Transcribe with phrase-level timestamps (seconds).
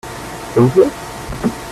[0.55, 0.87] Ça vous plait?